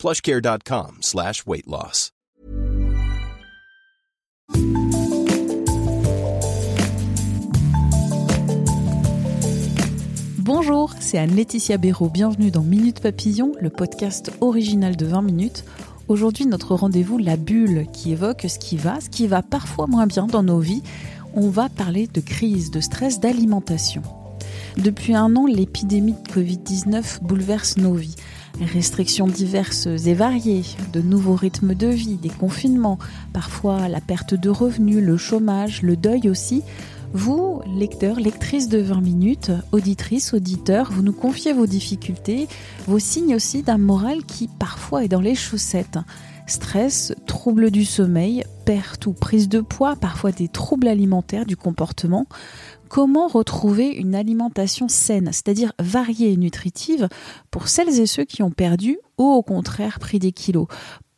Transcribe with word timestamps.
plushcare.com 0.00 0.96
slash 1.02 1.44
weight 1.46 1.66
loss. 1.66 2.12
Bonjour, 10.38 10.94
c'est 11.00 11.18
Anne-Laetitia 11.18 11.76
Béraud. 11.76 12.08
Bienvenue 12.08 12.50
dans 12.50 12.62
Minute 12.62 13.00
Papillon, 13.00 13.52
le 13.60 13.68
podcast 13.68 14.32
original 14.40 14.96
de 14.96 15.04
20 15.04 15.20
minutes. 15.20 15.64
Aujourd'hui, 16.08 16.46
notre 16.46 16.74
rendez-vous, 16.74 17.18
la 17.18 17.36
bulle, 17.36 17.86
qui 17.92 18.12
évoque 18.12 18.46
ce 18.48 18.58
qui 18.58 18.78
va, 18.78 19.02
ce 19.02 19.10
qui 19.10 19.26
va 19.26 19.42
parfois 19.42 19.86
moins 19.86 20.06
bien 20.06 20.26
dans 20.26 20.42
nos 20.42 20.60
vies. 20.60 20.82
On 21.34 21.50
va 21.50 21.68
parler 21.68 22.06
de 22.06 22.20
crise, 22.20 22.70
de 22.70 22.80
stress, 22.80 23.20
d'alimentation. 23.20 24.02
Depuis 24.78 25.14
un 25.14 25.36
an, 25.36 25.44
l'épidémie 25.44 26.14
de 26.14 26.32
Covid-19 26.32 27.22
bouleverse 27.22 27.76
nos 27.76 27.94
vies. 27.94 28.16
Restrictions 28.60 29.26
diverses 29.26 29.86
et 29.86 30.12
variées, 30.12 30.64
de 30.92 31.00
nouveaux 31.00 31.34
rythmes 31.34 31.74
de 31.74 31.86
vie, 31.86 32.16
des 32.16 32.28
confinements, 32.28 32.98
parfois 33.32 33.88
la 33.88 34.00
perte 34.00 34.34
de 34.34 34.50
revenus, 34.50 35.02
le 35.02 35.16
chômage, 35.16 35.82
le 35.82 35.96
deuil 35.96 36.28
aussi. 36.28 36.62
Vous, 37.12 37.62
lecteurs, 37.76 38.20
lectrices 38.20 38.68
de 38.68 38.78
20 38.78 39.00
minutes, 39.00 39.50
auditrices, 39.72 40.34
auditeurs, 40.34 40.92
vous 40.92 41.02
nous 41.02 41.12
confiez 41.12 41.52
vos 41.52 41.66
difficultés, 41.66 42.48
vos 42.86 42.98
signes 42.98 43.34
aussi 43.34 43.62
d'un 43.62 43.78
moral 43.78 44.24
qui 44.24 44.46
parfois 44.46 45.04
est 45.04 45.08
dans 45.08 45.20
les 45.20 45.34
chaussettes. 45.34 45.98
Stress, 46.46 47.14
troubles 47.26 47.70
du 47.70 47.84
sommeil, 47.84 48.44
perte 48.64 49.06
ou 49.06 49.12
prise 49.12 49.48
de 49.48 49.60
poids, 49.60 49.96
parfois 49.96 50.32
des 50.32 50.48
troubles 50.48 50.88
alimentaires 50.88 51.46
du 51.46 51.56
comportement. 51.56 52.26
Comment 52.90 53.28
retrouver 53.28 53.86
une 53.86 54.16
alimentation 54.16 54.88
saine, 54.88 55.30
c'est-à-dire 55.32 55.72
variée 55.78 56.32
et 56.32 56.36
nutritive, 56.36 57.08
pour 57.52 57.68
celles 57.68 58.00
et 58.00 58.06
ceux 58.06 58.24
qui 58.24 58.42
ont 58.42 58.50
perdu 58.50 58.98
ou 59.16 59.24
au 59.24 59.42
contraire 59.42 60.00
pris 60.00 60.18
des 60.18 60.32
kilos 60.32 60.66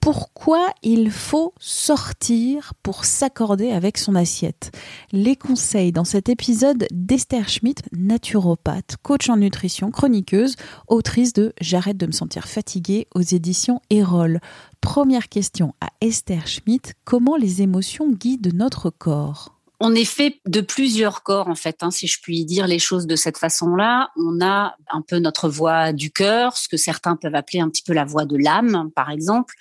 pourquoi 0.02 0.70
il 0.82 1.12
faut 1.12 1.54
sortir 1.60 2.74
pour 2.82 3.04
s'accorder 3.04 3.70
avec 3.70 3.98
son 3.98 4.16
assiette? 4.16 4.72
Les 5.12 5.36
conseils 5.36 5.92
dans 5.92 6.02
cet 6.02 6.28
épisode 6.28 6.88
d'Esther 6.90 7.48
Schmidt, 7.48 7.84
naturopathe, 7.96 8.96
coach 9.04 9.28
en 9.28 9.36
nutrition, 9.36 9.92
chroniqueuse, 9.92 10.56
autrice 10.88 11.32
de 11.34 11.52
J'arrête 11.60 11.98
de 11.98 12.06
me 12.06 12.12
sentir 12.12 12.48
fatiguée 12.48 13.06
aux 13.14 13.20
éditions 13.20 13.80
Erol. 13.90 14.40
Première 14.80 15.28
question 15.28 15.72
à 15.80 15.90
Esther 16.00 16.48
Schmidt, 16.48 16.94
comment 17.04 17.36
les 17.36 17.62
émotions 17.62 18.10
guident 18.10 18.52
notre 18.52 18.90
corps? 18.90 19.61
On 19.84 19.96
est 19.96 20.04
fait 20.04 20.40
de 20.46 20.60
plusieurs 20.60 21.24
corps 21.24 21.48
en 21.48 21.56
fait, 21.56 21.82
hein, 21.82 21.90
si 21.90 22.06
je 22.06 22.20
puis 22.22 22.44
dire 22.44 22.68
les 22.68 22.78
choses 22.78 23.08
de 23.08 23.16
cette 23.16 23.36
façon-là. 23.36 24.10
On 24.16 24.40
a 24.40 24.76
un 24.92 25.02
peu 25.02 25.18
notre 25.18 25.48
voix 25.48 25.92
du 25.92 26.12
cœur, 26.12 26.56
ce 26.56 26.68
que 26.68 26.76
certains 26.76 27.16
peuvent 27.16 27.34
appeler 27.34 27.58
un 27.58 27.68
petit 27.68 27.82
peu 27.82 27.92
la 27.92 28.04
voix 28.04 28.24
de 28.24 28.36
l'âme, 28.36 28.90
par 28.94 29.10
exemple 29.10 29.54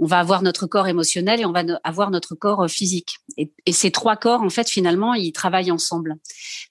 on 0.00 0.06
va 0.06 0.18
avoir 0.18 0.42
notre 0.42 0.66
corps 0.66 0.88
émotionnel 0.88 1.40
et 1.40 1.44
on 1.44 1.52
va 1.52 1.62
avoir 1.84 2.10
notre 2.10 2.34
corps 2.34 2.64
euh, 2.64 2.68
physique. 2.68 3.16
Et, 3.36 3.50
ces 3.72 3.90
trois 3.90 4.16
corps, 4.16 4.42
en 4.42 4.50
fait, 4.50 4.68
finalement, 4.68 5.14
ils 5.14 5.32
travaillent 5.32 5.70
ensemble. 5.70 6.16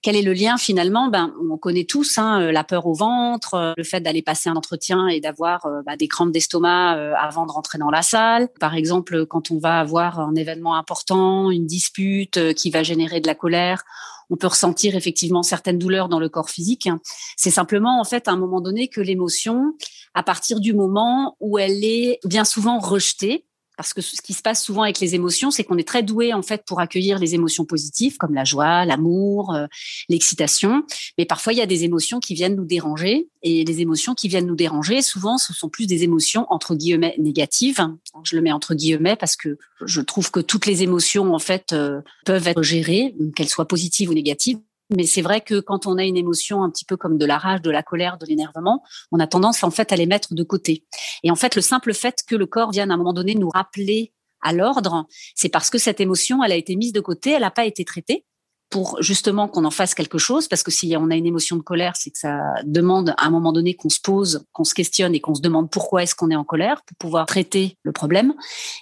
Quel 0.02 0.16
est 0.16 0.22
le 0.22 0.34
lien 0.34 0.58
finalement? 0.58 1.10
Ben, 1.10 1.34
on 1.50 1.58
connaît 1.58 1.86
tous 1.86 2.18
hein, 2.18 2.42
euh, 2.42 2.52
la 2.52 2.64
peur 2.64 2.86
au 2.86 2.94
ventre, 2.94 3.54
euh, 3.54 3.74
le 3.78 3.84
fait 3.84 4.02
d'aller 4.02 4.22
passer 4.22 4.50
un 4.50 4.56
entretien 4.56 5.08
et 5.08 5.20
d'avoir 5.20 5.68
bah, 5.86 5.96
des 5.96 6.08
crampes 6.08 6.32
d'estomac 6.32 6.92
avant 7.20 7.46
de 7.46 7.52
rentrer 7.52 7.78
dans 7.78 7.90
la 7.90 8.02
salle. 8.02 8.50
Par 8.60 8.76
exemple, 8.76 9.26
quand 9.26 9.52
on 9.52 9.60
va 9.60 9.80
avoir 9.80 10.20
un 10.20 10.36
événement 10.36 10.76
important, 10.76 11.52
une 11.52 11.66
dispute 11.66 12.54
qui 12.56 12.70
va 12.72 12.84
générer 12.84 13.20
de 13.20 13.28
la 13.28 13.36
colère, 13.36 13.84
on 14.30 14.36
peut 14.36 14.48
ressentir 14.48 14.96
effectivement 14.96 15.44
certaines 15.44 15.78
douleurs 15.78 16.10
dans 16.10 16.20
le 16.20 16.30
corps 16.30 16.50
physique. 16.50 16.90
C'est 17.38 17.52
simplement 17.52 18.00
en 18.00 18.04
fait 18.04 18.28
à 18.28 18.32
un 18.32 18.38
moment 18.38 18.62
donné 18.62 18.88
que 18.88 19.02
l'émotion, 19.02 19.76
à 20.14 20.24
partir 20.24 20.60
du 20.60 20.74
moment 20.74 21.36
où 21.40 21.58
elle 21.58 21.84
est 21.84 22.20
bien 22.26 22.46
souvent 22.46 22.80
rejetée, 22.80 23.46
parce 23.78 23.94
que 23.94 24.02
ce 24.02 24.22
qui 24.22 24.34
se 24.34 24.42
passe 24.42 24.64
souvent 24.64 24.84
avec 24.84 25.00
les 25.00 25.16
émotions, 25.16 25.52
c'est 25.52 25.64
qu'on 25.64 25.78
est 25.78 25.88
très 25.88 26.04
doué 26.04 26.34
en 26.34 26.42
fait 26.42 26.64
pour 26.66 26.80
accueillir 26.80 27.18
les 27.20 27.34
émotions 27.34 27.66
positives 27.66 28.18
comme 28.18 28.34
la 28.34 28.44
joie, 28.44 28.86
l'amour, 28.86 29.54
euh, 29.54 29.66
l'excitation. 30.10 30.84
Mais 31.18 31.26
parfois 31.26 31.54
il 31.54 31.60
y 31.60 31.62
a 31.62 31.66
des 31.66 31.84
émotions 31.84 32.20
qui 32.20 32.36
viennent 32.36 32.56
nous 32.56 32.66
déranger 32.66 33.30
et 33.42 33.66
les 33.66 33.82
émotions 33.82 34.14
qui 34.14 34.28
viennent 34.28 34.46
nous 34.46 34.56
déranger, 34.56 35.02
souvent 35.02 35.38
ce 35.38 35.54
sont 35.54 35.70
plus 35.70 35.88
des 35.88 36.04
émotions 36.04 36.46
entre 36.50 36.76
guillemets 36.76 37.16
négatives. 37.18 37.86
Je 38.24 38.36
le 38.36 38.42
mets 38.42 38.52
entre 38.52 38.76
guillemets 38.76 39.16
parce 39.16 39.36
que 39.36 39.58
je 39.84 40.02
trouve 40.02 40.30
que 40.30 40.40
toutes 40.40 40.66
les 40.66 40.84
émotions 40.84 41.34
en 41.34 41.40
fait 41.40 41.74
euh, 41.74 42.02
peuvent 42.26 42.48
être 42.48 42.62
gérées, 42.62 43.16
qu'elles 43.36 43.50
soient 43.50 43.68
positives 43.68 44.10
ou 44.10 44.14
négatives. 44.14 44.60
Mais 44.90 45.06
c'est 45.06 45.22
vrai 45.22 45.42
que 45.42 45.60
quand 45.60 45.88
on 45.88 45.98
a 45.98 46.04
une 46.04 46.18
émotion 46.18 46.64
un 46.64 46.70
petit 46.70 46.86
peu 46.86 46.98
comme 46.98 47.18
de 47.18 47.26
la 47.26 47.38
rage, 47.38 47.62
de 47.62 47.72
la 47.72 47.84
colère, 47.84 48.18
de 48.18 48.26
l'énervement, 48.26 48.84
on 49.12 49.20
a 49.20 49.28
tendance 49.28 49.64
en 49.64 49.72
fait 49.72 49.92
à 49.92 49.96
les 49.96 50.06
mettre 50.06 50.34
de 50.34 50.44
côté. 50.44 50.86
Et 51.24 51.32
en 51.32 51.36
fait, 51.36 51.56
le 51.56 51.62
simple 51.62 51.94
fait 51.94 52.24
que 52.28 52.36
le 52.36 52.46
corps 52.46 52.72
vienne 52.72 52.92
à 52.92 52.96
un 52.96 52.98
moment 52.98 53.14
donné 53.14 53.36
nous 53.36 53.50
rappeler 53.50 54.14
à 54.42 54.52
l'ordre, 54.52 55.08
c'est 55.36 55.50
parce 55.50 55.70
que 55.70 55.78
cette 55.78 56.02
émotion, 56.02 56.44
elle 56.44 56.52
a 56.52 56.56
été 56.56 56.76
mise 56.76 56.92
de 56.92 57.00
côté, 57.00 57.32
elle 57.32 57.42
n'a 57.42 57.52
pas 57.52 57.66
été 57.66 57.86
traitée 57.86 58.26
pour 58.74 58.98
justement 59.04 59.48
qu'on 59.48 59.66
en 59.66 59.70
fasse 59.70 59.94
quelque 59.94 60.18
chose, 60.18 60.48
parce 60.48 60.64
que 60.64 60.72
si 60.72 60.96
on 60.98 61.12
a 61.12 61.16
une 61.16 61.28
émotion 61.28 61.58
de 61.58 61.62
colère, 61.62 61.96
c'est 61.96 62.10
que 62.10 62.18
ça 62.18 62.56
demande 62.64 63.14
à 63.20 63.28
un 63.28 63.30
moment 63.30 63.52
donné 63.52 63.76
qu'on 63.76 63.90
se 63.90 64.00
pose, 64.00 64.48
qu'on 64.52 64.64
se 64.64 64.74
questionne 64.74 65.14
et 65.14 65.20
qu'on 65.20 65.36
se 65.36 65.42
demande 65.42 65.70
pourquoi 65.70 66.02
est-ce 66.02 66.16
qu'on 66.16 66.32
est 66.32 66.36
en 66.36 66.44
colère 66.44 66.82
pour 66.82 66.98
pouvoir 66.98 67.28
traiter 67.28 67.78
le 67.84 67.92
problème. 67.92 68.34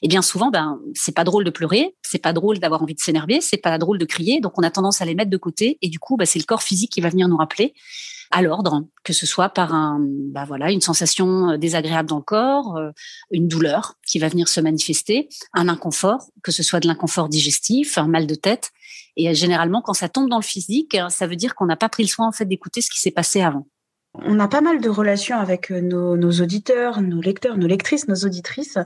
Et 0.02 0.08
bien 0.08 0.22
souvent, 0.22 0.50
ben 0.50 0.80
c'est 0.94 1.14
pas 1.14 1.26
drôle 1.26 1.44
de 1.44 1.50
pleurer, 1.50 1.94
c'est 2.04 2.22
pas 2.22 2.32
drôle 2.32 2.60
d'avoir 2.60 2.82
envie 2.82 2.96
de 2.96 3.02
s'énerver, 3.02 3.42
c'est 3.42 3.58
pas 3.58 3.78
drôle 3.78 3.98
de 3.98 4.06
crier, 4.06 4.40
donc 4.40 4.54
on 4.58 4.64
a 4.64 4.72
tendance 4.72 5.02
à 5.02 5.06
les 5.06 5.14
mettre 5.14 5.30
de 5.30 5.36
côté 5.36 5.78
et 5.82 5.90
du 5.90 6.00
coup, 6.00 6.16
ben, 6.16 6.24
c'est 6.24 6.40
le 6.40 6.46
corps 6.46 6.64
physique 6.64 6.94
qui 6.94 7.02
va 7.02 7.10
venir 7.10 7.28
nous 7.28 7.36
rappeler 7.36 7.74
à 8.32 8.42
l'ordre, 8.42 8.86
que 9.04 9.14
ce 9.14 9.26
soit 9.26 9.50
par 9.50 9.74
un, 9.74 10.00
bah 10.02 10.46
voilà, 10.46 10.72
une 10.72 10.82
sensation 10.82 11.58
désagréable 11.58 12.10
dans 12.10 12.18
le 12.18 12.24
corps, 12.24 12.78
euh, 12.78 12.92
une 13.32 13.48
douleur 13.48 13.96
qui 14.08 14.20
va 14.20 14.28
venir 14.28 14.48
se 14.48 14.62
manifester, 14.62 15.30
un 15.54 15.68
inconfort, 15.68 16.30
que 16.44 16.52
ce 16.52 16.64
soit 16.64 16.80
de 16.80 16.88
l'inconfort 16.88 17.30
digestif, 17.30 17.98
un 17.98 18.08
mal 18.08 18.28
de 18.28 18.36
tête, 18.36 18.72
et 19.18 19.34
généralement, 19.36 19.82
quand 19.82 19.94
ça 19.94 20.10
tombe 20.10 20.30
dans 20.30 20.38
le 20.38 20.44
physique, 20.44 20.98
ça 21.10 21.28
veut 21.28 21.36
dire 21.36 21.56
qu'on 21.56 21.66
n'a 21.66 21.76
pas 21.76 21.90
pris 21.90 22.04
le 22.04 22.10
soin 22.10 22.28
en 22.28 22.32
fait 22.32 22.46
d'écouter 22.46 22.82
ce 22.82 22.90
qui 22.90 23.00
s'est 23.00 23.12
passé 23.12 23.42
avant. 23.42 23.68
On 24.14 24.42
a 24.42 24.50
pas 24.50 24.60
mal 24.60 24.82
de 24.82 24.90
relations 24.90 25.38
avec 25.38 25.72
euh, 25.72 25.80
nos, 25.80 26.32
auditeurs, 26.42 27.02
nos 27.02 27.22
lecteurs, 27.22 27.56
nos 27.56 27.68
lectrices, 27.68 28.10
nos 28.10 28.26
auditrices, 28.26 28.78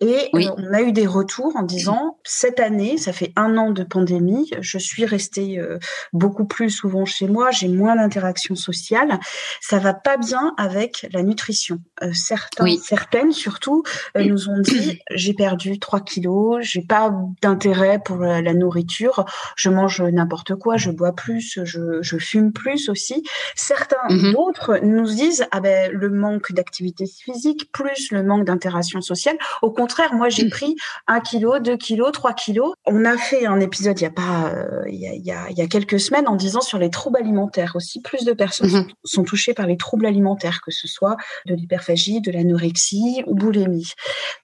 et 0.00 0.28
euh, 0.34 0.50
on 0.58 0.74
a 0.74 0.82
eu 0.82 0.92
des 0.92 1.06
retours 1.06 1.56
en 1.56 1.62
disant 1.62 2.18
cette 2.22 2.60
année, 2.60 2.98
ça 2.98 3.14
fait 3.14 3.32
un 3.34 3.56
an 3.56 3.70
de 3.70 3.82
pandémie, 3.82 4.50
je 4.60 4.76
suis 4.76 5.06
restée 5.06 5.58
euh, 5.58 5.78
beaucoup 6.12 6.44
plus 6.44 6.68
souvent 6.68 7.06
chez 7.06 7.28
moi, 7.28 7.50
j'ai 7.50 7.68
moins 7.68 7.96
d'interactions 7.96 8.56
sociales, 8.56 9.18
ça 9.62 9.78
va 9.78 9.94
pas 9.94 10.18
bien 10.18 10.54
avec 10.58 11.08
la 11.14 11.22
nutrition. 11.22 11.80
certains, 12.12 12.66
certaines 12.76 13.32
surtout 13.32 13.84
nous 14.14 14.50
ont 14.50 14.60
dit 14.60 15.00
j'ai 15.10 15.32
perdu 15.32 15.78
3 15.78 16.00
kilos, 16.00 16.58
j'ai 16.60 16.82
pas 16.82 17.10
d'intérêt 17.40 18.00
pour 18.04 18.18
la 18.18 18.52
nourriture, 18.52 19.24
je 19.56 19.70
mange 19.70 20.02
n'importe 20.02 20.56
quoi, 20.56 20.76
je 20.76 20.90
bois 20.90 21.14
plus, 21.14 21.60
je, 21.64 22.02
je 22.02 22.18
fume 22.18 22.52
plus 22.52 22.90
aussi. 22.90 23.22
Certains 23.54 23.96
mm-hmm. 24.08 24.32
d'autres 24.32 24.73
nous 24.82 25.06
disent 25.06 25.46
ah 25.50 25.60
ben 25.60 25.90
le 25.92 26.10
manque 26.10 26.52
d'activité 26.52 27.06
physique 27.06 27.70
plus 27.72 28.10
le 28.10 28.22
manque 28.22 28.44
d'interaction 28.44 29.00
sociale. 29.00 29.36
Au 29.62 29.70
contraire, 29.70 30.14
moi 30.14 30.28
j'ai 30.28 30.48
pris 30.48 30.76
un 31.06 31.20
kilo, 31.20 31.58
deux 31.58 31.76
kilos, 31.76 32.12
trois 32.12 32.32
kilos. 32.32 32.74
On 32.86 33.04
a 33.04 33.16
fait 33.16 33.46
un 33.46 33.60
épisode 33.60 33.98
il 34.00 34.04
y 34.04 34.06
a 34.06 34.10
pas 34.10 34.50
euh, 34.50 34.82
il, 34.88 35.00
y 35.00 35.06
a, 35.06 35.14
il, 35.14 35.24
y 35.24 35.32
a, 35.32 35.50
il 35.50 35.58
y 35.58 35.62
a 35.62 35.66
quelques 35.66 36.00
semaines 36.00 36.28
en 36.28 36.36
disant 36.36 36.60
sur 36.60 36.78
les 36.78 36.90
troubles 36.90 37.18
alimentaires 37.18 37.72
aussi. 37.74 38.00
Plus 38.00 38.24
de 38.24 38.32
personnes 38.32 38.68
mm-hmm. 38.68 38.92
sont, 39.04 39.24
touchées 39.24 39.54
par 39.54 39.66
les 39.66 39.76
troubles 39.76 40.06
alimentaires, 40.06 40.60
que 40.64 40.70
ce 40.70 40.88
soit 40.88 41.16
de 41.46 41.54
l'hyperphagie, 41.54 42.20
de 42.20 42.30
l'anorexie 42.30 43.22
ou 43.26 43.34
boulimie. 43.34 43.92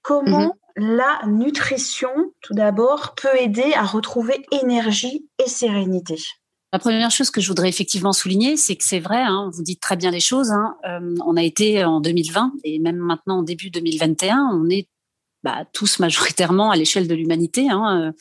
Comment 0.02 0.56
mm-hmm. 0.78 0.96
la 0.96 1.20
nutrition, 1.26 2.10
tout 2.40 2.54
d'abord, 2.54 3.14
peut 3.14 3.36
aider 3.38 3.72
à 3.74 3.84
retrouver 3.84 4.44
énergie 4.62 5.28
et 5.44 5.48
sérénité? 5.48 6.16
La 6.72 6.78
première 6.78 7.10
chose 7.10 7.30
que 7.30 7.40
je 7.40 7.48
voudrais 7.48 7.68
effectivement 7.68 8.12
souligner, 8.12 8.56
c'est 8.56 8.76
que 8.76 8.84
c'est 8.84 9.00
vrai, 9.00 9.20
hein, 9.20 9.50
vous 9.52 9.62
dites 9.62 9.80
très 9.80 9.96
bien 9.96 10.10
les 10.10 10.20
choses. 10.20 10.50
Hein, 10.50 10.76
euh, 10.88 11.16
on 11.26 11.36
a 11.36 11.42
été 11.42 11.84
en 11.84 12.00
2020 12.00 12.52
et 12.64 12.78
même 12.78 12.96
maintenant 12.96 13.38
en 13.38 13.42
début 13.42 13.70
2021, 13.70 14.50
on 14.52 14.68
est 14.68 14.88
bah, 15.42 15.64
tous 15.72 15.98
majoritairement 15.98 16.70
à 16.70 16.76
l'échelle 16.76 17.08
de 17.08 17.14
l'humanité 17.14 17.68
hein, 17.70 18.12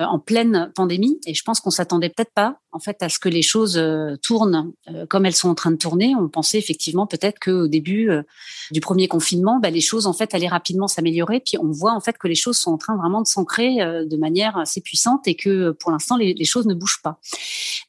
euh, 0.00 0.04
en 0.04 0.18
pleine 0.18 0.70
pandémie. 0.74 1.18
Et 1.26 1.32
je 1.32 1.42
pense 1.44 1.60
qu'on 1.60 1.70
s'attendait 1.70 2.10
peut-être 2.10 2.32
pas 2.34 2.58
en 2.74 2.80
fait 2.80 3.02
à 3.02 3.08
ce 3.08 3.18
que 3.18 3.28
les 3.28 3.40
choses 3.40 3.78
euh, 3.78 4.16
tournent 4.20 4.72
euh, 4.90 5.06
comme 5.06 5.24
elles 5.26 5.34
sont 5.34 5.48
en 5.48 5.54
train 5.54 5.70
de 5.70 5.76
tourner. 5.76 6.14
On 6.18 6.28
pensait 6.28 6.58
effectivement 6.58 7.06
peut-être 7.06 7.38
qu'au 7.38 7.68
début 7.68 8.10
euh, 8.10 8.22
du 8.72 8.80
premier 8.80 9.06
confinement, 9.06 9.60
bah, 9.60 9.70
les 9.70 9.80
choses 9.80 10.06
en 10.06 10.12
fait 10.12 10.34
allaient 10.34 10.48
rapidement 10.48 10.88
s'améliorer. 10.88 11.40
Puis 11.40 11.56
on 11.56 11.70
voit 11.70 11.92
en 11.92 12.00
fait 12.00 12.18
que 12.18 12.26
les 12.26 12.34
choses 12.34 12.58
sont 12.58 12.72
en 12.72 12.78
train 12.78 12.96
vraiment 12.96 13.22
de 13.22 13.26
s'ancrer 13.26 13.76
de 13.76 14.16
manière 14.16 14.56
assez 14.56 14.80
puissante 14.80 15.28
et 15.28 15.36
que 15.36 15.70
pour 15.70 15.92
l'instant 15.92 16.16
les, 16.16 16.44
choses 16.44 16.66
ne 16.66 16.74
bougent 16.74 17.00
pas. 17.02 17.20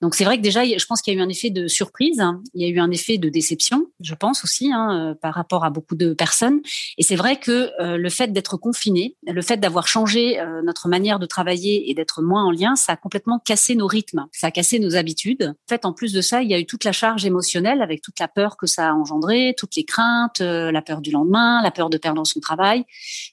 Donc 0.02 0.14
c'est 0.14 0.24
vrai 0.24 0.38
que 0.38 0.44
déjà, 0.44 0.64
je 0.64 0.86
pense 0.86 1.02
qu'il 1.02 1.14
y 1.14 1.18
a 1.18 1.20
eu 1.20 1.24
un 1.24 1.30
effet 1.30 1.50
de 1.50 1.68
surprise, 1.68 2.20
hein. 2.20 2.42
il 2.54 2.62
y 2.62 2.66
a 2.66 2.70
eu 2.70 2.80
un 2.80 2.92
effet 2.92 3.18
de 3.18 3.28
déception, 3.30 3.88
je 4.00 4.14
pense 4.14 4.44
aussi 4.44 4.72
hein, 4.72 5.16
par 5.22 5.34
rapport 5.34 5.66
à 5.66 5.72
beaucoup 5.72 5.96
de 5.96 6.14
personnes. 6.14 6.62
Et 6.98 7.04
c'est 7.04 7.16
vrai 7.16 7.38
que 7.38 7.72
le 7.80 8.10
fait 8.10 8.32
d'être 8.32 8.58
confiné, 8.58 9.16
le 9.26 9.42
fait 9.42 9.58
d'avoir 9.58 9.88
changé 9.88 10.38
notre 10.64 10.88
manière 10.88 11.20
de 11.20 11.26
travailler 11.26 11.90
et 11.90 11.94
d'être 11.94 12.22
moins 12.22 12.44
en 12.44 12.52
lien, 12.52 12.76
ça 12.76 12.94
a 12.94 12.96
complètement 12.96 13.40
cassé 13.40 13.76
nos 13.76 13.88
rythmes, 13.88 14.28
ça 14.32 14.48
a 14.48 14.52
cassé 14.52 14.75
nos 14.80 14.96
habitudes. 14.96 15.54
En 15.56 15.70
fait, 15.70 15.86
en 15.86 15.94
plus 15.94 16.14
de 16.14 16.22
ça, 16.22 16.42
il 16.42 16.50
y 16.50 16.54
a 16.54 16.60
eu 16.60 16.66
toute 16.66 16.84
la 16.84 16.92
charge 16.92 17.26
émotionnelle 17.26 17.82
avec 17.82 18.02
toute 18.02 18.20
la 18.20 18.28
peur 18.28 18.58
que 18.58 18.68
ça 18.68 18.90
a 18.90 18.94
engendré, 18.94 19.54
toutes 19.58 19.76
les 19.76 19.84
craintes, 19.84 20.42
euh, 20.42 20.72
la 20.72 20.82
peur 20.82 21.02
du 21.02 21.12
lendemain, 21.12 21.62
la 21.62 21.72
peur 21.72 21.90
de 21.90 21.98
perdre 21.98 22.26
son 22.26 22.40
travail, 22.40 22.86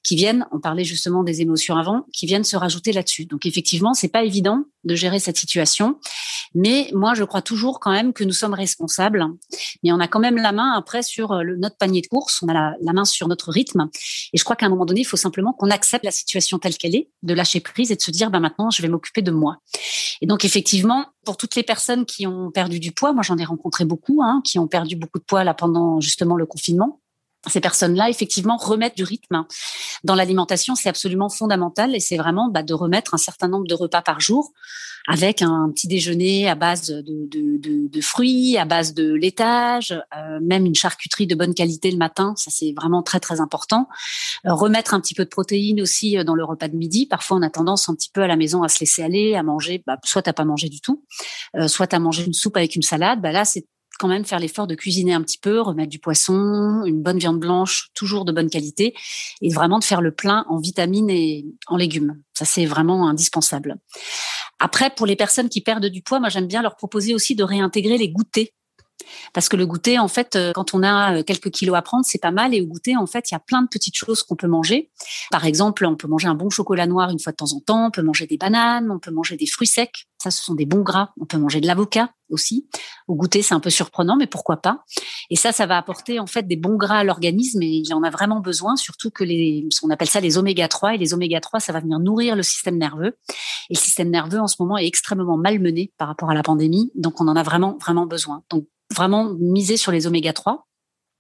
qui 0.03 0.17
viennent, 0.17 0.47
on 0.53 0.61
parlait 0.61 0.85
justement 0.85 1.23
des 1.25 1.41
émotions 1.41 1.77
avant, 1.77 2.07
qui 2.13 2.27
viennent 2.27 2.45
se 2.45 2.57
rajouter 2.57 2.93
là-dessus. 2.93 3.27
Donc 3.27 3.47
effectivement, 3.47 3.95
c'est 3.95 4.09
pas 4.09 4.25
évident 4.25 4.65
de 4.85 4.95
gérer 4.95 5.19
cette 5.19 5.37
situation, 5.37 5.99
mais 6.55 6.91
moi 6.93 7.15
je 7.15 7.25
crois 7.25 7.43
toujours 7.43 7.81
quand 7.81 7.93
même 7.93 8.13
que 8.13 8.25
nous 8.25 8.33
sommes 8.33 8.55
responsables. 8.55 9.25
Mais 9.83 9.93
on 9.93 10.01
a 10.01 10.09
quand 10.09 10.21
même 10.21 10.37
la 10.37 10.53
main 10.53 10.73
après 10.77 11.03
sur 11.03 11.33
euh, 11.33 11.43
le, 11.43 11.57
notre 11.57 11.77
panier 11.77 12.01
de 12.01 12.07
course, 12.07 12.43
on 12.43 12.49
a 12.49 12.53
la, 12.53 12.75
la 12.81 12.93
main 12.93 13.05
sur 13.05 13.29
notre 13.29 13.51
rythme, 13.51 13.89
et 14.33 14.39
je 14.39 14.45
crois 14.45 14.57
qu'à 14.57 14.67
un 14.67 14.69
moment 14.69 14.87
donné, 14.87 15.01
il 15.01 15.05
faut 15.05 15.17
simplement 15.17 15.53
qu'on 15.53 15.71
accepte 15.71 16.05
la 16.05 16.11
situation 16.11 16.59
telle 16.59 16.77
qu'elle 16.77 16.95
est, 16.95 17.11
de 17.23 17.35
lâcher 17.35 17.61
prise 17.61 17.91
et 17.91 17.97
de 17.97 18.03
se 18.03 18.11
dire, 18.11 18.31
bah 18.31 18.41
maintenant, 18.41 18.71
je 18.71 18.83
vais 18.83 18.89
m'occuper 18.89 19.23
de 19.23 19.31
moi. 19.31 19.59
Et 20.21 20.27
donc 20.27 20.45
effectivement, 20.45 21.07
pour 21.25 21.37
toutes 21.37 21.57
les 21.57 21.63
personnes 21.63 22.05
qui 22.05 22.27
ont 22.27 22.51
perdu 22.51 22.81
du 22.81 22.93
poids, 22.93 23.13
moi 23.13 23.23
j'en 23.23 23.39
ai 23.39 23.45
rencontré 23.45 23.85
beaucoup, 23.85 24.23
hein, 24.23 24.41
qui 24.45 24.59
ont 24.59 24.69
perdu 24.69 24.97
beaucoup 24.97 25.19
de 25.19 25.25
poids 25.25 25.45
là 25.45 25.55
pendant 25.55 26.01
justement 26.01 26.37
le 26.37 26.47
confinement. 26.47 27.01
Ces 27.49 27.61
personnes-là, 27.61 28.09
effectivement, 28.09 28.57
remettre 28.57 28.95
du 28.95 29.05
rythme 29.05 29.45
dans 30.05 30.15
l'alimentation, 30.15 30.75
c'est 30.75 30.89
absolument 30.89 31.29
fondamental 31.29 31.95
et 31.95 32.01
c'est 32.01 32.17
vraiment 32.17 32.49
bah, 32.49 32.63
de 32.63 32.75
remettre 32.75 33.15
un 33.15 33.19
certain 33.19 33.49
nombre 33.49 33.67
de 33.67 33.75
repas 33.75 34.03
par 34.03 34.21
jour 34.21 34.53
avec 35.09 35.43
un 35.43 35.71
petit 35.75 35.89
déjeuner 35.89 36.49
à 36.49 36.55
base 36.55 36.89
de, 36.91 38.01
fruits, 38.01 38.57
à 38.57 38.65
base 38.65 38.95
de 38.95 39.13
laitage, 39.13 39.93
euh, 40.17 40.39
même 40.41 40.67
une 40.67 40.75
charcuterie 40.75 41.27
de 41.27 41.35
bonne 41.35 41.55
qualité 41.55 41.91
le 41.91 41.97
matin, 41.97 42.35
ça 42.37 42.51
c'est 42.51 42.73
vraiment 42.73 43.03
très 43.03 43.21
très 43.21 43.41
important. 43.41 43.89
Euh, 44.47 44.55
remettre 44.55 44.95
un 44.95 45.01
petit 45.01 45.15
peu 45.15 45.25
de 45.25 45.29
protéines 45.29 45.81
aussi 45.81 46.19
euh, 46.19 46.25
dans 46.25 46.35
le 46.35 46.45
repas 46.45 46.69
de 46.69 46.77
midi. 46.77 47.07
Parfois 47.07 47.37
on 47.39 47.43
a 47.43 47.51
tendance 47.51 47.89
un 47.89 47.95
petit 47.95 48.11
peu 48.11 48.23
à 48.23 48.27
la 48.27 48.37
maison 48.37 48.63
à 48.63 48.69
se 48.69 48.81
laisser 48.81 49.03
aller, 49.03 49.35
à 49.35 49.43
manger, 49.43 49.83
bah, 49.87 49.97
soit 50.05 50.23
t'as 50.23 50.33
pas 50.33 50.45
mangé 50.45 50.69
du 50.69 50.81
tout, 50.81 51.05
soit 51.67 51.89
t'as 51.89 51.99
mangé 51.99 52.25
une 52.25 52.33
soupe 52.33 52.57
avec 52.57 52.77
une 52.77 52.83
salade. 52.83 53.21
Bah 53.21 53.33
là 53.33 53.45
c'est 53.45 53.67
quand 53.99 54.09
même 54.09 54.25
faire 54.25 54.39
l'effort 54.39 54.67
de 54.67 54.75
cuisiner 54.75 55.15
un 55.15 55.23
petit 55.23 55.39
peu, 55.39 55.61
remettre 55.61 55.91
du 55.91 55.99
poisson, 55.99 56.83
une 56.85 57.03
bonne 57.03 57.19
viande 57.19 57.39
blanche, 57.39 57.91
toujours 57.95 58.25
de 58.25 58.33
bonne 58.33 58.51
qualité, 58.51 58.95
et 59.41 59.49
vraiment 59.51 59.79
de 59.79 59.85
faire 59.85 60.01
le 60.01 60.13
plein 60.13 60.45
en 60.49 60.59
vitamines 60.59 61.11
et 61.11 61.47
en 61.67 61.77
légumes. 61.77 62.21
Ça, 62.35 62.45
c'est 62.45 62.67
vraiment 62.67 63.09
indispensable. 63.09 63.77
Après, 64.59 64.91
pour 64.91 65.07
les 65.07 65.17
personnes 65.17 65.49
qui 65.49 65.61
perdent 65.61 65.87
du 65.87 66.03
poids, 66.03 66.21
moi, 66.21 66.29
j'aime 66.29 66.47
bien 66.47 66.63
leur 66.63 66.77
proposer 66.77 67.15
aussi 67.15 67.35
de 67.35 67.45
réintégrer 67.45 67.99
les 67.99 68.09
goûters 68.09 68.49
parce 69.33 69.49
que 69.49 69.57
le 69.57 69.67
goûter, 69.67 69.99
en 69.99 70.09
fait, 70.09 70.37
euh, 70.37 70.53
quand 70.53 70.75
on 70.75 70.83
a 70.83 71.19
euh, 71.19 71.23
quelques 71.23 71.51
kilos 71.51 71.77
à 71.77 71.83
prendre, 71.83 72.05
c'est 72.05 72.21
pas 72.21 72.31
mal. 72.31 72.55
Et 72.55 72.61
au 72.61 72.67
goûter, 72.67 72.97
en 72.97 73.07
fait, 73.07 73.31
il 73.31 73.35
y 73.35 73.37
a 73.37 73.41
plein 73.41 73.63
de 73.63 73.69
petites 73.69 73.97
choses 73.97 74.23
qu'on 74.23 74.37
peut 74.37 74.47
manger. 74.47 74.91
Par 75.31 75.45
exemple, 75.45 75.85
on 75.87 75.97
peut 75.97 76.09
manger 76.09 76.29
un 76.29 76.35
bon 76.35 76.51
chocolat 76.51 76.87
noir 76.87 77.11
une 77.11 77.19
fois 77.19 77.33
de 77.33 77.37
temps 77.37 77.53
en 77.53 77.61
temps. 77.61 77.87
On 77.87 77.91
peut 77.91 78.03
manger 78.03 78.27
des 78.27 78.37
bananes. 78.37 78.91
On 78.91 78.99
peut 78.99 79.11
manger 79.11 79.37
des 79.37 79.47
fruits 79.47 79.67
secs. 79.67 80.07
Ça, 80.23 80.31
ce 80.31 80.41
sont 80.41 80.55
des 80.55 80.67
bons 80.67 80.83
gras. 80.83 81.11
On 81.21 81.27
peut 81.27 81.37
manger 81.37 81.61
de 81.61 81.67
l'avocat 81.67 82.13
aussi. 82.31 82.69
Au 83.09 83.17
goûter, 83.17 83.43
c'est 83.43 83.55
un 83.55 83.61
peu 83.61 83.71
surprenant, 83.71 84.15
mais 84.17 84.29
pourquoi 84.29 84.59
pas 84.59 84.85
Et 85.31 85.37
ça, 85.37 85.51
ça 85.51 85.67
va 85.67 85.77
apporter 85.77 86.21
en 86.21 86.29
fait 86.29 86.47
des 86.47 86.55
bons 86.55 86.77
gras 86.77 86.99
à 86.99 87.05
l'organisme 87.05 87.61
et 87.61 87.67
il 87.67 87.93
en 87.93 88.05
a 88.05 88.11
vraiment 88.11 88.39
besoin, 88.39 88.77
surtout 88.77 89.11
que 89.11 89.25
les, 89.25 89.67
on 89.83 89.91
appelle 89.91 90.09
ça 90.09 90.21
les 90.21 90.39
oméga 90.39 90.69
3 90.69 90.95
et 90.95 90.99
les 90.99 91.13
oméga 91.13 91.41
3, 91.41 91.59
ça 91.59 91.73
va 91.73 91.81
venir 91.81 91.99
nourrir 91.99 92.37
le 92.37 92.45
système 92.45 92.79
nerveux. 92.79 93.19
Et 93.69 93.75
le 93.75 93.81
système 93.81 94.11
nerveux 94.11 94.39
en 94.39 94.47
ce 94.47 94.55
moment 94.61 94.79
est 94.79 94.87
extrêmement 94.87 95.37
malmené 95.37 95.93
par 95.99 96.07
rapport 96.07 96.31
à 96.31 96.35
la 96.35 96.45
pandémie, 96.45 96.93
donc 96.95 97.21
on 97.21 97.27
en 97.27 97.35
a 97.35 97.43
vraiment 97.43 97.77
vraiment 97.81 98.07
besoin. 98.07 98.45
Donc 98.49 98.69
vraiment 98.95 99.35
miser 99.41 99.77
sur 99.77 99.91
les 99.91 100.07
oméga 100.07 100.33
3. 100.33 100.69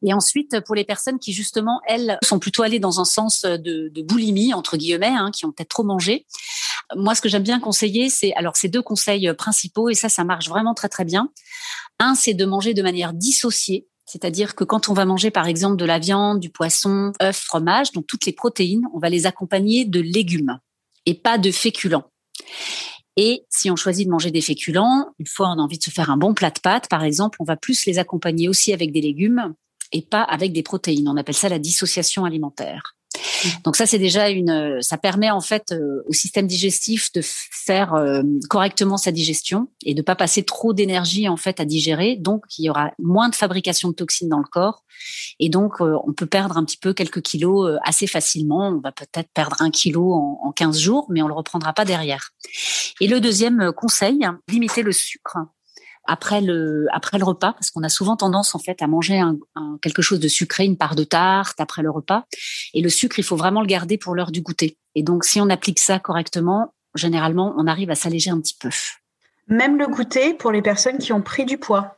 Et 0.05 0.13
ensuite, 0.13 0.61
pour 0.67 0.75
les 0.75 0.85
personnes 0.85 1.19
qui 1.19 1.33
justement, 1.33 1.81
elles, 1.87 2.19
sont 2.23 2.39
plutôt 2.39 2.63
allées 2.63 2.81
dans 2.81 3.01
un 3.01 3.05
sens 3.05 3.43
de, 3.43 4.03
boulimie, 4.03 4.53
entre 4.53 4.77
guillemets, 4.77 5.07
hein, 5.07 5.31
qui 5.33 5.45
ont 5.47 5.53
peut-être 5.53 5.69
trop 5.69 5.85
mangé, 5.85 6.27
moi, 6.96 7.14
ce 7.14 7.20
que 7.20 7.29
j'aime 7.29 7.43
bien 7.43 7.61
conseiller, 7.61 8.11
c'est 8.11 8.32
alors 8.34 8.56
ces 8.56 8.69
deux 8.69 8.82
conseils 8.82 9.32
principaux, 9.34 9.88
et 9.88 9.94
ça, 9.94 10.08
ça 10.08 10.25
marche 10.25 10.49
vraiment 10.49 10.75
très 10.75 10.88
très 10.88 11.05
bien. 11.05 11.31
Un, 11.99 12.14
c'est 12.14 12.34
de 12.34 12.44
manger 12.44 12.75
de 12.75 12.82
manière 12.82 13.12
dissociée, 13.12 13.87
c'est-à-dire 14.06 14.55
que 14.55 14.64
quand 14.64 14.88
on 14.88 14.93
va 14.93 15.05
manger 15.05 15.31
par 15.31 15.46
exemple 15.46 15.76
de 15.76 15.84
la 15.84 15.99
viande, 15.99 16.40
du 16.40 16.50
poisson, 16.50 17.12
œufs, 17.23 17.37
fromage, 17.37 17.93
donc 17.93 18.06
toutes 18.06 18.26
les 18.26 18.32
protéines, 18.32 18.84
on 18.93 18.99
va 18.99 19.08
les 19.08 19.26
accompagner 19.26 19.84
de 19.84 20.00
légumes 20.00 20.58
et 21.06 21.14
pas 21.14 21.38
de 21.38 21.50
féculents. 21.50 22.05
Et 23.17 23.44
si 23.50 23.70
on 23.70 23.76
choisit 23.76 24.06
de 24.06 24.11
manger 24.11 24.31
des 24.31 24.40
féculents, 24.40 25.06
une 25.19 25.26
fois 25.26 25.49
on 25.49 25.58
a 25.58 25.62
envie 25.62 25.79
de 25.79 25.82
se 25.82 25.90
faire 25.90 26.11
un 26.11 26.17
bon 26.17 26.34
plat 26.34 26.50
de 26.50 26.61
pâtes, 26.61 26.88
par 26.88 27.05
exemple, 27.05 27.38
on 27.40 27.44
va 27.44 27.56
plus 27.56 27.87
les 27.87 27.99
accompagner 27.99 28.49
aussi 28.49 28.73
avec 28.73 28.93
des 28.93 29.00
légumes 29.00 29.55
et 29.93 30.02
pas 30.02 30.23
avec 30.23 30.52
des 30.52 30.62
protéines. 30.62 31.08
On 31.08 31.17
appelle 31.17 31.34
ça 31.34 31.49
la 31.49 31.58
dissociation 31.58 32.25
alimentaire. 32.25 32.96
Donc 33.64 33.76
ça, 33.76 33.87
c'est 33.87 33.99
déjà 33.99 34.31
une, 34.31 34.81
ça 34.81 34.99
permet 34.99 35.31
en 35.31 35.41
fait 35.41 35.73
euh, 35.73 36.03
au 36.09 36.12
système 36.12 36.47
digestif 36.47 37.12
de 37.12 37.20
faire 37.23 37.94
euh, 37.94 38.23
correctement 38.49 38.97
sa 38.97 39.12
digestion 39.12 39.69
et 39.85 39.94
de 39.94 40.03
pas 40.03 40.17
passer 40.17 40.43
trop 40.43 40.73
d'énergie 40.73 41.29
en 41.29 41.37
fait 41.37 41.61
à 41.61 41.64
digérer. 41.64 42.17
Donc 42.17 42.44
il 42.59 42.64
y 42.64 42.70
aura 42.70 42.93
moins 42.99 43.29
de 43.29 43.35
fabrication 43.35 43.88
de 43.91 43.94
toxines 43.94 44.29
dans 44.29 44.38
le 44.38 44.44
corps 44.44 44.85
et 45.38 45.49
donc 45.49 45.81
euh, 45.81 45.97
on 46.05 46.12
peut 46.12 46.26
perdre 46.26 46.56
un 46.56 46.64
petit 46.64 46.79
peu 46.79 46.93
quelques 46.93 47.23
kilos 47.23 47.79
assez 47.85 48.06
facilement. 48.06 48.69
On 48.69 48.81
va 48.81 48.93
peut-être 48.93 49.31
perdre 49.35 49.56
un 49.61 49.70
kilo 49.70 50.12
en, 50.12 50.41
en 50.43 50.53
15 50.53 50.79
jours, 50.79 51.06
mais 51.11 51.23
on 51.23 51.29
le 51.29 51.35
reprendra 51.35 51.73
pas 51.73 51.85
derrière. 51.85 52.31
Et 53.00 53.08
le 53.08 53.20
deuxième 53.20 53.73
conseil, 53.73 54.20
limiter 54.49 54.82
le 54.82 54.93
sucre 54.93 55.38
après 56.05 56.41
le 56.41 56.87
après 56.93 57.19
le 57.19 57.25
repas 57.25 57.53
parce 57.53 57.71
qu'on 57.71 57.83
a 57.83 57.89
souvent 57.89 58.17
tendance 58.17 58.55
en 58.55 58.59
fait 58.59 58.83
à 58.83 58.87
manger 58.87 59.21
un, 59.21 59.39
quelque 59.81 60.03
chose 60.03 60.21
de 60.21 60.29
sucré, 60.29 60.65
une 60.65 60.77
part 60.77 60.95
de 60.95 61.05
tarte 61.05 61.61
après 61.61 61.83
le 61.83 61.91
repas. 61.91 62.25
Et 62.75 62.81
le 62.81 62.89
sucre, 62.89 63.19
il 63.19 63.25
faut 63.25 63.37
vraiment 63.37 63.61
le 63.61 63.67
garder 63.67 63.99
pour 63.99 64.15
l'heure 64.15 64.33
du 64.33 64.43
goûter. 64.43 64.79
Et 64.95 65.03
donc, 65.03 65.25
si 65.25 65.41
on 65.41 65.49
applique 65.49 65.79
ça 65.79 65.99
correctement, 65.99 66.75
généralement, 66.95 67.55
on 67.57 67.67
arrive 67.67 67.91
à 67.91 67.95
s'alléger 67.95 68.31
un 68.31 68.41
petit 68.41 68.57
peu. 68.59 68.71
Même 69.49 69.79
le 69.79 69.87
goûter 69.87 70.35
pour 70.35 70.53
les 70.53 70.63
personnes 70.63 70.99
qui 70.99 71.13
ont 71.13 71.23
pris 71.23 71.45
du 71.45 71.59
poids. 71.59 71.97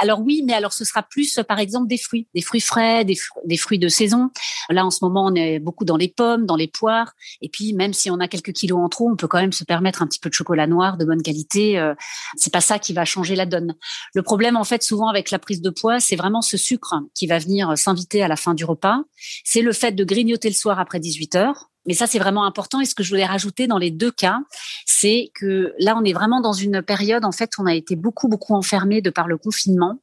Alors 0.00 0.20
oui, 0.20 0.42
mais 0.44 0.52
alors 0.52 0.72
ce 0.72 0.84
sera 0.84 1.02
plus 1.02 1.38
par 1.46 1.58
exemple 1.58 1.88
des 1.88 1.98
fruits, 1.98 2.28
des 2.34 2.42
fruits 2.42 2.60
frais, 2.60 3.04
des, 3.04 3.16
des, 3.44 3.56
fruits 3.56 3.78
de 3.78 3.88
saison. 3.88 4.30
Là 4.70 4.84
en 4.84 4.90
ce 4.90 4.98
moment, 5.02 5.26
on 5.26 5.34
est 5.34 5.58
beaucoup 5.58 5.84
dans 5.84 5.96
les 5.96 6.08
pommes, 6.08 6.46
dans 6.46 6.56
les 6.56 6.68
poires. 6.68 7.12
Et 7.40 7.48
puis 7.48 7.72
même 7.72 7.92
si 7.92 8.10
on 8.10 8.20
a 8.20 8.28
quelques 8.28 8.52
kilos 8.52 8.78
en 8.78 8.88
trop, 8.88 9.10
on 9.10 9.16
peut 9.16 9.28
quand 9.28 9.40
même 9.40 9.52
se 9.52 9.64
permettre 9.64 10.02
un 10.02 10.06
petit 10.06 10.18
peu 10.18 10.28
de 10.28 10.34
chocolat 10.34 10.66
noir 10.66 10.96
de 10.96 11.04
bonne 11.04 11.22
qualité. 11.22 11.78
Euh, 11.78 11.94
c'est 12.36 12.52
pas 12.52 12.60
ça 12.60 12.78
qui 12.78 12.92
va 12.92 13.04
changer 13.04 13.36
la 13.36 13.46
donne. 13.46 13.74
Le 14.14 14.22
problème 14.22 14.56
en 14.56 14.64
fait 14.64 14.82
souvent 14.82 15.08
avec 15.08 15.30
la 15.30 15.38
prise 15.38 15.60
de 15.60 15.70
poids, 15.70 16.00
c'est 16.00 16.16
vraiment 16.16 16.42
ce 16.42 16.56
sucre 16.56 16.94
qui 17.14 17.26
va 17.26 17.38
venir 17.38 17.76
s'inviter 17.76 18.22
à 18.22 18.28
la 18.28 18.36
fin 18.36 18.54
du 18.54 18.64
repas. 18.64 19.02
C'est 19.44 19.62
le 19.62 19.72
fait 19.72 19.92
de 19.92 20.04
grignoter 20.04 20.48
le 20.48 20.54
soir 20.54 20.78
après 20.78 21.00
18 21.00 21.34
heures 21.36 21.70
mais 21.86 21.94
ça, 21.94 22.06
c'est 22.06 22.18
vraiment 22.18 22.44
important. 22.44 22.80
Et 22.80 22.84
ce 22.84 22.94
que 22.94 23.02
je 23.02 23.10
voulais 23.10 23.26
rajouter 23.26 23.66
dans 23.66 23.78
les 23.78 23.90
deux 23.90 24.10
cas, 24.10 24.38
c'est 24.86 25.30
que 25.34 25.74
là, 25.78 25.96
on 25.96 26.04
est 26.04 26.12
vraiment 26.12 26.40
dans 26.40 26.52
une 26.52 26.82
période, 26.82 27.24
en 27.24 27.32
fait, 27.32 27.52
on 27.58 27.66
a 27.66 27.74
été 27.74 27.96
beaucoup, 27.96 28.28
beaucoup 28.28 28.54
enfermé 28.54 29.02
de 29.02 29.10
par 29.10 29.28
le 29.28 29.36
confinement. 29.36 30.00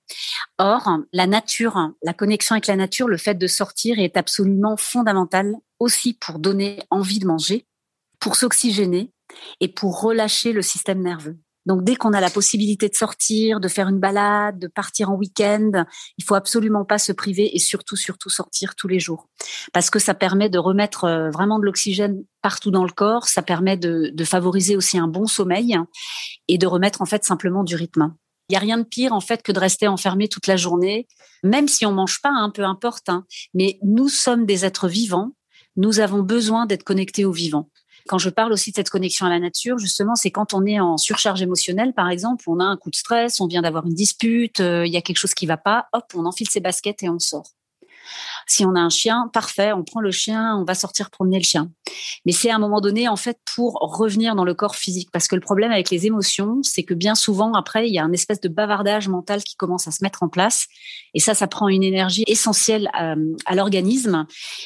Or, 0.57 0.99
la 1.11 1.27
nature, 1.27 1.91
la 2.03 2.13
connexion 2.13 2.53
avec 2.53 2.67
la 2.67 2.75
nature, 2.75 3.07
le 3.07 3.17
fait 3.17 3.35
de 3.35 3.47
sortir 3.47 3.99
est 3.99 4.17
absolument 4.17 4.77
fondamental 4.77 5.55
aussi 5.79 6.13
pour 6.13 6.39
donner 6.39 6.79
envie 6.89 7.19
de 7.19 7.25
manger, 7.25 7.65
pour 8.19 8.35
s'oxygéner 8.35 9.11
et 9.59 9.67
pour 9.67 10.01
relâcher 10.01 10.53
le 10.53 10.61
système 10.61 11.01
nerveux. 11.01 11.37
Donc 11.65 11.83
dès 11.83 11.95
qu'on 11.95 12.13
a 12.13 12.21
la 12.21 12.29
possibilité 12.29 12.89
de 12.89 12.95
sortir, 12.95 13.59
de 13.59 13.67
faire 13.67 13.87
une 13.87 13.99
balade, 13.99 14.59
de 14.59 14.67
partir 14.67 15.11
en 15.11 15.15
week-end, 15.15 15.85
il 16.17 16.23
faut 16.23 16.35
absolument 16.35 16.85
pas 16.85 16.97
se 16.97 17.11
priver 17.11 17.55
et 17.55 17.59
surtout 17.59 17.95
surtout 17.95 18.29
sortir 18.29 18.75
tous 18.75 18.87
les 18.87 18.99
jours 18.99 19.27
parce 19.73 19.89
que 19.89 19.99
ça 19.99 20.13
permet 20.13 20.49
de 20.49 20.57
remettre 20.57 21.05
euh, 21.05 21.29
vraiment 21.29 21.59
de 21.59 21.65
l'oxygène 21.65 22.23
partout 22.41 22.71
dans 22.71 22.83
le 22.83 22.91
corps, 22.91 23.27
ça 23.27 23.41
permet 23.41 23.77
de, 23.77 24.11
de, 24.13 24.23
favoriser 24.23 24.75
aussi 24.75 24.97
un 24.97 25.07
bon 25.07 25.27
sommeil 25.27 25.77
et 26.47 26.57
de 26.57 26.67
remettre 26.67 27.01
en 27.01 27.05
fait 27.05 27.23
simplement 27.23 27.63
du 27.63 27.75
rythme. 27.75 28.13
Il 28.49 28.53
y 28.53 28.55
a 28.55 28.59
rien 28.59 28.77
de 28.77 28.83
pire 28.83 29.13
en 29.13 29.21
fait 29.21 29.43
que 29.43 29.51
de 29.51 29.59
rester 29.59 29.87
enfermé 29.87 30.27
toute 30.27 30.47
la 30.47 30.57
journée, 30.57 31.07
même 31.43 31.67
si 31.67 31.85
on 31.85 31.93
mange 31.93 32.21
pas, 32.21 32.31
hein, 32.31 32.49
peu 32.49 32.63
importe. 32.63 33.09
Hein, 33.09 33.25
mais 33.53 33.79
nous 33.83 34.09
sommes 34.09 34.45
des 34.45 34.65
êtres 34.65 34.87
vivants, 34.87 35.31
nous 35.75 35.99
avons 35.99 36.21
besoin 36.21 36.65
d'être 36.65 36.83
connectés 36.83 37.25
au 37.25 37.31
vivant. 37.31 37.69
Quand 38.07 38.17
je 38.17 38.29
parle 38.29 38.51
aussi 38.53 38.71
de 38.71 38.75
cette 38.75 38.89
connexion 38.89 39.25
à 39.25 39.29
la 39.29 39.39
nature, 39.39 39.77
justement, 39.77 40.15
c'est 40.15 40.31
quand 40.31 40.53
on 40.53 40.65
est 40.65 40.79
en 40.79 40.97
surcharge 40.97 41.41
émotionnelle, 41.41 41.93
par 41.93 42.09
exemple, 42.09 42.43
on 42.47 42.59
a 42.59 42.63
un 42.63 42.77
coup 42.77 42.89
de 42.89 42.95
stress, 42.95 43.39
on 43.39 43.47
vient 43.47 43.61
d'avoir 43.61 43.85
une 43.85 43.93
dispute, 43.93 44.59
euh, 44.59 44.85
il 44.85 44.93
y 44.93 44.97
a 44.97 45.01
quelque 45.01 45.17
chose 45.17 45.33
qui 45.33 45.45
va 45.45 45.57
pas, 45.57 45.87
hop, 45.93 46.05
on 46.15 46.25
enfile 46.25 46.49
ses 46.49 46.59
baskets 46.59 47.03
et 47.03 47.09
on 47.09 47.19
sort. 47.19 47.51
Si 48.47 48.65
on 48.65 48.75
a 48.75 48.79
un 48.79 48.89
chien, 48.89 49.29
parfait, 49.33 49.71
on 49.73 49.83
prend 49.83 50.01
le 50.01 50.11
chien, 50.11 50.57
on 50.57 50.63
va 50.63 50.75
sortir 50.75 51.09
promener 51.09 51.37
le 51.37 51.43
chien. 51.43 51.71
Mais 52.25 52.31
c'est 52.31 52.49
à 52.49 52.55
un 52.55 52.59
moment 52.59 52.81
donné, 52.81 53.07
en 53.07 53.15
fait, 53.15 53.39
pour 53.55 53.73
revenir 53.81 54.35
dans 54.35 54.43
le 54.43 54.53
corps 54.53 54.75
physique. 54.75 55.09
Parce 55.11 55.27
que 55.27 55.35
le 55.35 55.41
problème 55.41 55.71
avec 55.71 55.89
les 55.89 56.05
émotions, 56.05 56.61
c'est 56.63 56.83
que 56.83 56.93
bien 56.93 57.15
souvent, 57.15 57.53
après, 57.53 57.87
il 57.87 57.93
y 57.93 57.99
a 57.99 58.03
un 58.03 58.11
espèce 58.11 58.41
de 58.41 58.49
bavardage 58.49 59.07
mental 59.07 59.43
qui 59.43 59.55
commence 59.55 59.87
à 59.87 59.91
se 59.91 60.03
mettre 60.03 60.23
en 60.23 60.29
place. 60.29 60.67
Et 61.13 61.19
ça, 61.19 61.33
ça 61.33 61.47
prend 61.47 61.67
une 61.67 61.83
énergie 61.83 62.23
essentielle 62.27 62.89
à, 62.93 63.15
à 63.45 63.55
l'organisme. 63.55 64.25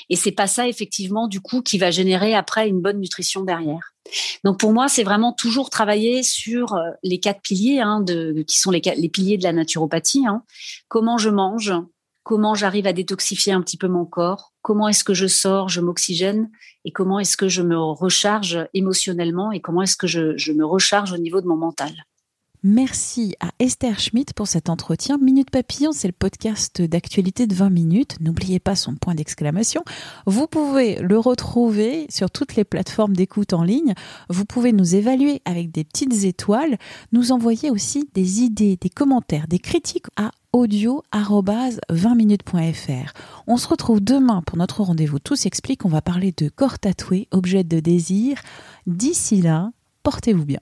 Et 0.09 0.15
c'est 0.15 0.31
pas 0.31 0.47
ça, 0.47 0.67
effectivement, 0.67 1.27
du 1.27 1.41
coup, 1.41 1.61
qui 1.61 1.77
va 1.77 1.91
générer 1.91 2.33
après 2.33 2.67
une 2.67 2.81
bonne 2.81 2.99
nutrition 2.99 3.43
derrière. 3.43 3.95
Donc 4.43 4.59
pour 4.59 4.71
moi, 4.71 4.87
c'est 4.87 5.03
vraiment 5.03 5.33
toujours 5.33 5.69
travailler 5.69 6.23
sur 6.23 6.73
euh, 6.73 6.91
les 7.03 7.19
quatre 7.19 7.41
piliers 7.41 7.79
hein, 7.79 8.03
qui 8.47 8.59
sont 8.59 8.71
les, 8.71 8.81
les, 8.97 9.09
piliers 9.09 9.37
de 9.37 9.43
la 9.43 9.53
naturopathie. 9.53 10.25
Hein. 10.27 10.43
Comment 10.87 11.17
je 11.17 11.29
mange, 11.29 11.73
comment 12.25 12.55
j'arrive 12.55 12.87
à 12.87 12.93
détoxifier 12.93 13.53
un 13.53 13.61
petit 13.61 13.77
peu 13.77 13.87
mon 13.87 14.03
corps, 14.03 14.51
comment 14.63 14.89
est-ce 14.89 15.03
que 15.03 15.13
je 15.13 15.27
sors, 15.27 15.69
je 15.69 15.79
m'oxygène, 15.79 16.49
et 16.83 16.91
comment 16.91 17.19
est-ce 17.19 17.37
que 17.37 17.47
je 17.47 17.61
me 17.61 17.77
recharge 17.77 18.67
émotionnellement, 18.73 19.51
et 19.51 19.61
comment 19.61 19.83
est-ce 19.83 19.95
que 19.95 20.07
je, 20.07 20.51
me 20.51 20.65
recharge 20.65 21.13
au 21.13 21.17
niveau 21.17 21.39
de 21.39 21.45
mon 21.45 21.55
mental. 21.55 21.93
Merci 22.63 23.35
à 23.41 23.51
Esther 23.59 23.99
Schmidt 23.99 24.33
pour 24.33 24.47
cet 24.47 24.69
entretien. 24.71 25.19
Minute 25.19 25.51
Papillon, 25.51 25.91
c'est 25.91 26.07
le 26.07 26.15
podcast 26.17 26.81
d'actualité 26.81 27.45
de 27.45 27.53
20 27.53 27.69
minutes. 27.69 28.15
N'oubliez 28.21 28.59
pas 28.59 28.75
son 28.75 28.95
point 28.95 29.13
d'exclamation. 29.13 29.83
Vous 30.25 30.47
pouvez 30.47 30.95
le 30.95 31.19
retrouver 31.19 32.07
sur 32.09 32.31
toutes 32.31 32.55
les 32.55 32.63
plateformes 32.63 33.15
d'écoute 33.15 33.53
en 33.53 33.61
ligne. 33.61 33.93
Vous 34.29 34.45
pouvez 34.45 34.71
nous 34.71 34.95
évaluer 34.95 35.43
avec 35.45 35.71
des 35.71 35.83
petites 35.83 36.23
étoiles, 36.23 36.79
nous 37.11 37.31
envoyer 37.31 37.69
aussi 37.69 38.09
des 38.15 38.41
idées, 38.41 38.79
des 38.81 38.89
commentaires, 38.89 39.47
des 39.47 39.59
critiques 39.59 40.07
à 40.15 40.31
audio-20minutes.fr. 40.55 43.11
On 43.45 43.57
se 43.57 43.67
retrouve 43.67 44.01
demain 44.01 44.41
pour 44.45 44.57
notre 44.57 44.83
rendez-vous 44.83 45.19
Tout 45.19 45.35
s'explique. 45.35 45.83
On 45.83 45.89
va 45.89 46.01
parler 46.01 46.33
de 46.35 46.47
corps 46.47 46.79
tatoué, 46.79 47.27
objet 47.31 47.65
de 47.65 47.81
désir. 47.81 48.39
D'ici 48.87 49.41
là, 49.41 49.71
portez-vous 50.01 50.45
bien. 50.45 50.61